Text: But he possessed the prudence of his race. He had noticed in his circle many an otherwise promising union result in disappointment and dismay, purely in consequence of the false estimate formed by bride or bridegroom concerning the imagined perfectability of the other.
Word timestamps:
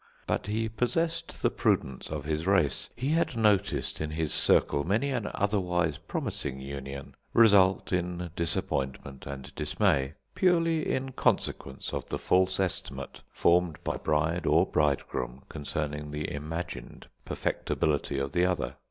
But 0.25 0.47
he 0.47 0.67
possessed 0.67 1.43
the 1.43 1.51
prudence 1.51 2.09
of 2.09 2.25
his 2.25 2.47
race. 2.47 2.89
He 2.95 3.09
had 3.09 3.37
noticed 3.37 4.01
in 4.01 4.09
his 4.09 4.33
circle 4.33 4.83
many 4.83 5.11
an 5.11 5.29
otherwise 5.35 5.99
promising 5.99 6.59
union 6.59 7.13
result 7.33 7.93
in 7.93 8.31
disappointment 8.35 9.27
and 9.27 9.53
dismay, 9.53 10.13
purely 10.33 10.91
in 10.91 11.11
consequence 11.11 11.93
of 11.93 12.07
the 12.09 12.17
false 12.17 12.59
estimate 12.59 13.21
formed 13.31 13.77
by 13.83 13.95
bride 13.97 14.47
or 14.47 14.65
bridegroom 14.65 15.43
concerning 15.49 16.09
the 16.09 16.33
imagined 16.33 17.05
perfectability 17.23 18.17
of 18.19 18.31
the 18.31 18.43
other. 18.43 18.77